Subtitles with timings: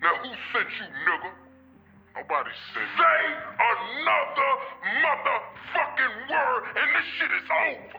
[0.00, 1.30] Now who sent you, nigga?
[2.14, 3.02] Nobody sent me.
[3.02, 3.20] Say
[3.58, 4.52] another
[5.02, 7.98] motherfucking word and this shit is over.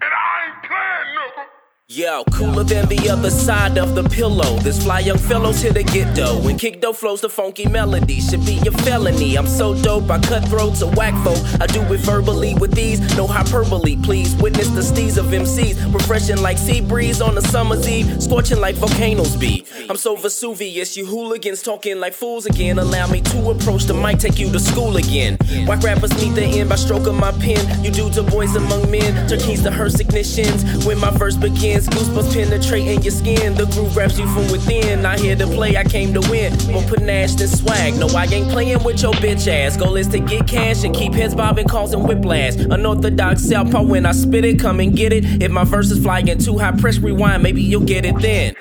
[0.00, 1.58] And I ain't playing, nigga.
[1.90, 4.58] Yo, cooler than the other side of the pillow.
[4.58, 6.38] This fly young fellow's here to get dough.
[6.42, 9.36] When kick dough flows the funky melody, should be a felony.
[9.36, 11.38] I'm so dope, I cut throats a whack folk.
[11.62, 14.36] I do it verbally with these, no hyperbole, please.
[14.36, 18.74] Witness the steez of MCs, refreshing like sea breeze on a summer's eve, scorching like
[18.76, 19.64] volcanoes be.
[19.88, 22.78] I'm so Vesuvius, you hooligans talking like fools again.
[22.78, 25.38] Allow me to approach the mic, take you to school again.
[25.66, 27.82] Whack rappers meet the end by stroking my pen.
[27.82, 30.84] You dudes are boys among men, turn keys to her ignitions.
[30.84, 33.54] When my verse begins, goosebumps penetrating your skin.
[33.54, 35.06] The groove grabs you from within.
[35.06, 36.52] I here to play, I came to win.
[36.70, 37.96] More panache than swag.
[37.96, 39.78] No, I ain't playing with your bitch ass.
[39.78, 42.56] Goal is to get cash and keep heads bobbing, causing whiplash.
[42.56, 45.42] Unorthodox southpaw when I spit it, come and get it.
[45.42, 48.54] If my verse is flying too high, press rewind, maybe you'll get it then.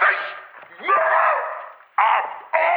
[0.00, 0.94] Say no?
[1.98, 2.35] I,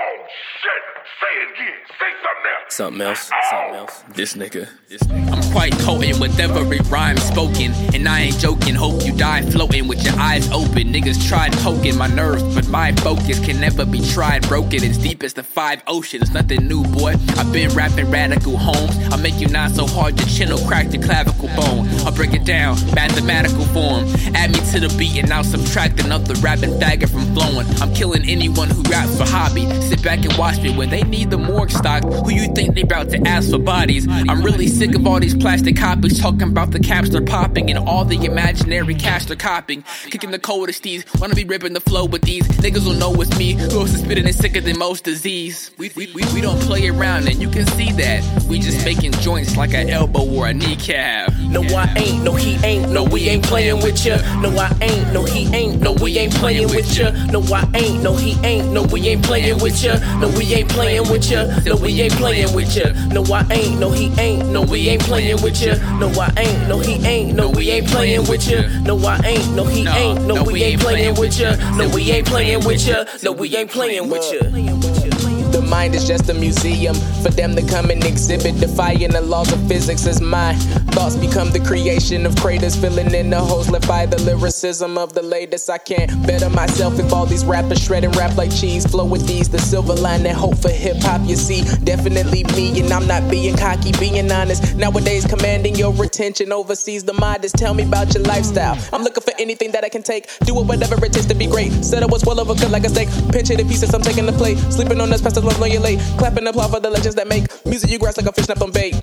[0.10, 0.26] oh
[0.62, 1.00] shit.
[1.20, 1.80] Say it again.
[2.00, 2.76] Say something else.
[2.76, 4.04] Something else, something else.
[4.16, 5.34] This nigga, this nigga.
[5.34, 7.74] I'm quite potent with every rhyme spoken.
[7.94, 10.94] And I ain't joking, hope you die floating with your eyes open.
[10.94, 14.48] Niggas tried poking my nerves, but my focus can never be tried.
[14.48, 16.32] Broken as deep as the five oceans.
[16.32, 17.16] Nothing new, boy.
[17.38, 18.96] I've been rapping radical homes.
[19.12, 21.88] I'll make you not so hard your chin will crack the clavicle bone.
[22.06, 24.06] I'll break it down, mathematical form.
[24.36, 27.68] Add me to the beat and I'll subtract another rapping faggot from flowing.
[27.82, 29.66] I'm killing anyone who raps for hobby.
[30.00, 32.04] Sit back and watch me when they need the morgue stock.
[32.04, 34.08] Who you think they about to ask for bodies?
[34.08, 37.78] I'm really sick of all these plastic copies talking about the caps they're popping and
[37.78, 39.84] all the imaginary cash they're copying.
[40.06, 43.38] Kicking the coldest steez, wanna be ripping the flow with these niggas will know it's
[43.38, 43.56] me.
[43.56, 45.72] Who else is spitting is sicker than most disease?
[45.78, 48.24] We, we, we, we don't play around and you can see that.
[48.48, 51.34] We just making joints like an elbow or a kneecap.
[51.40, 54.16] No, I ain't, no, he ain't, no, we ain't playing with ya.
[54.40, 57.12] No, I ain't, no, he ain't, no, we ain't playing with ya.
[57.26, 59.79] No, I ain't, no, he ain't, no, we ain't playing with ya.
[59.88, 61.46] No, we ain't playing with ya.
[61.66, 62.92] No, we ain't playing with ya.
[63.14, 65.76] No, I ain't, no, he ain't, no, we ain't playing with ya.
[66.00, 68.68] No, I ain't, no, he ain't, no, we ain't playing with ya.
[68.84, 71.56] No, I ain't, no, he ain't, no, we ain't playing with ya.
[71.78, 73.06] No, we ain't playing with ya.
[73.24, 75.39] No, we ain't playing with ya.
[75.60, 79.52] The mind is just a museum for them to come and exhibit, defying the laws
[79.52, 80.56] of physics as my
[80.96, 85.14] thoughts become the creation of craters, filling in the holes left by the lyricism of
[85.14, 85.70] the latest.
[85.70, 88.86] I can't better myself if all these rappers shred and rap like cheese.
[88.86, 91.28] Flow with these, the silver line and hope for hip hop.
[91.28, 94.78] You see, definitely me, and I'm not being cocky, being honest.
[94.78, 97.04] Nowadays, commanding your attention overseas.
[97.04, 98.78] The is tell me about your lifestyle.
[98.94, 101.48] I'm looking for anything that I can take, do it whatever it takes to be
[101.48, 101.74] great.
[101.84, 103.94] Said I was well over good like a steak, pinch it in pieces.
[103.94, 106.00] I'm taking the plate, sleeping on this past long when you're late.
[106.18, 108.72] Clapping applaud for the legends that make music you grasp like a fish snapped on
[108.72, 108.94] bait.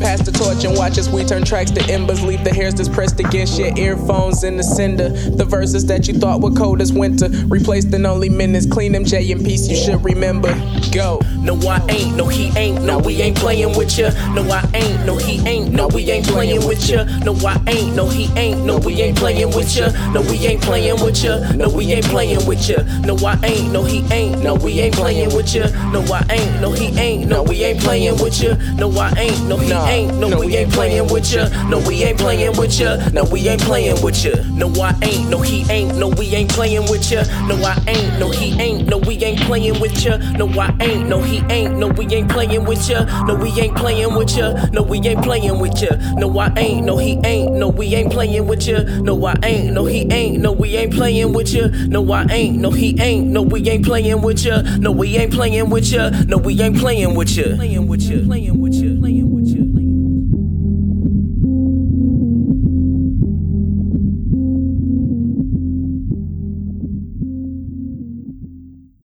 [0.00, 2.22] Pass the torch and watch as we turn tracks to embers.
[2.22, 5.08] Leave the hairs that's pressed against your earphones in the cinder.
[5.08, 8.66] The verses that you thought were cold as winter, replaced in only minutes.
[8.66, 10.52] Clean them J in peace, you should remember.
[10.92, 11.20] Go.
[11.38, 14.10] No, I ain't, no, he ain't, no, we ain't playing with ya.
[14.34, 17.04] No, I ain't, no, he ain't, no, we ain't playing with ya.
[17.24, 19.88] No, I ain't, no, he ain't, no, we ain't playing with ya.
[20.12, 21.38] No, we ain't playing with ya.
[21.52, 22.82] No, we ain't playing with ya.
[23.00, 25.66] No, I ain't, no, he ain't, no, we ain't playing with ya.
[25.92, 28.54] No, I ain't, no, he ain't, no, we ain't playing with ya.
[28.78, 31.48] No, I ain't, no, he ain't, no, we ain't playing with ya.
[31.68, 32.96] No, we ain't playing with ya.
[33.12, 34.32] No, we ain't playing with ya.
[34.54, 37.24] No, I ain't, no, he ain't, no, we ain't playing with ya.
[37.46, 40.16] No, I ain't, no, he ain't, no, we ain't playing with ya.
[40.38, 43.04] No, I ain't, no, he ain't, no, we ain't playing with ya.
[43.26, 44.54] No, we ain't playing with ya.
[44.72, 45.90] No, we ain't playing with ya.
[46.14, 48.78] No, I ain't, no, he ain't, no, we ain't playing with ya.
[49.02, 51.68] No, I ain't, no, he ain't, no, we ain't playing with ya.
[51.88, 54.62] No, I ain't, no, he ain't, no, we ain't playing with ya.
[54.80, 56.10] No, we ain't playing with with ya.
[56.28, 57.56] No, we ain't playing with ya.
[57.56, 58.24] Playing with ya.
[58.24, 59.00] Playing with ya.
[59.00, 59.41] Playing with ya.